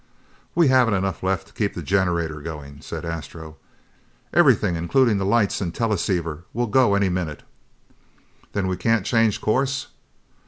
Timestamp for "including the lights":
4.75-5.61